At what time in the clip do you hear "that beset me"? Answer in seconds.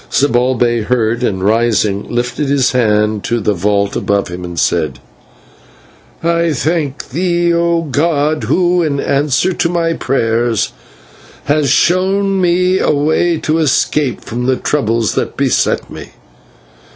15.13-16.09